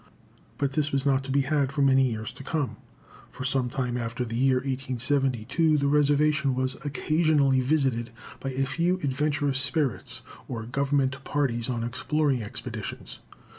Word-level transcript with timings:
But 0.57 0.71
this 0.71 0.91
was 0.91 1.05
not 1.05 1.23
to 1.25 1.31
be 1.31 1.41
had 1.41 1.71
for 1.71 1.83
many 1.83 2.09
years 2.09 2.31
to 2.31 2.43
come. 2.43 2.77
For 3.29 3.45
some 3.45 3.69
time 3.69 3.97
after 3.97 4.25
the 4.25 4.35
year 4.35 4.55
1872, 4.55 5.77
the 5.77 5.85
reservation 5.85 6.55
was 6.55 6.75
occasionally 6.83 7.61
visited 7.61 8.09
by 8.39 8.49
a 8.49 8.65
few 8.65 8.95
adventurous 9.03 9.59
spirits 9.59 10.21
or 10.47 10.63
Government 10.65 11.23
parties 11.23 11.69
on 11.69 11.83
exploring 11.83 12.41
expeditions. 12.41 13.19